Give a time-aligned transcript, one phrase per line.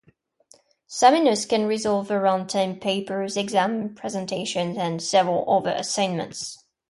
[0.87, 6.65] Seminars can revolve around term papers, exams, presentations, and several other assignments.